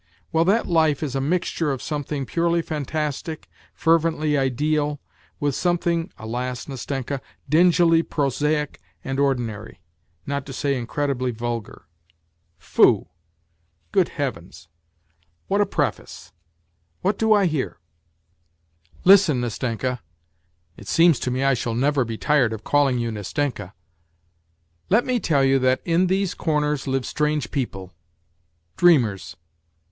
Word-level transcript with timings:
Well, 0.31 0.45
that 0.45 0.65
life 0.65 1.03
is 1.03 1.13
a 1.13 1.21
mixture 1.21 1.71
of 1.71 1.79
something 1.79 2.25
purely 2.25 2.63
fantastic, 2.63 3.47
fervently 3.75 4.35
ideal, 4.35 4.99
with 5.39 5.53
something 5.53 6.11
(alas! 6.17 6.65
Nastenka) 6.67 7.21
dingily 7.47 8.01
prosaic 8.01 8.81
and 9.03 9.19
ordinary, 9.19 9.79
not 10.25 10.43
to 10.47 10.53
say 10.53 10.75
incredibly 10.75 11.29
vulgar."" 11.29 11.83
Foo! 12.71 13.09
Good 13.91 14.09
Heavens! 14.09 14.69
What 15.47 15.61
a 15.61 15.67
preface! 15.67 16.31
What 17.03 17.19
do 17.19 17.31
I 17.33 17.45
hear?" 17.45 17.77
U 17.77 17.77
WHITE 17.77 18.89
NIGHTS" 18.89 19.05
Listen, 19.05 19.41
Nastenka. 19.41 19.99
(It 20.77 20.87
seems 20.87 21.19
to 21.19 21.29
me 21.29 21.43
I 21.43 21.53
shall 21.53 21.75
never 21.75 22.03
be 22.03 22.17
tired 22.17 22.53
of 22.53 22.63
calling 22.63 22.97
you 22.97 23.11
Nastenka.) 23.11 23.73
Let 24.89 25.05
me 25.05 25.19
tell 25.19 25.43
you 25.43 25.59
that 25.59 25.79
in 25.85 26.07
these 26.07 26.33
corners 26.33 26.87
live 26.87 27.05
strange 27.05 27.51
people 27.51 27.93
dreamers. 28.75 29.35